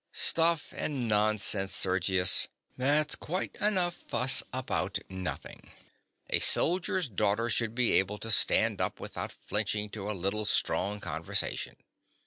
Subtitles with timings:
[0.13, 2.47] Stuff and nonsense, Sergius.
[2.75, 5.69] That's quite enough fuss about nothing:
[6.31, 11.01] a soldier's daughter should be able to stand up without flinching to a little strong
[11.01, 11.75] conversation.